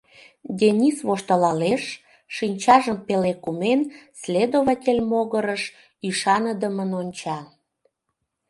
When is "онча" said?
7.01-7.37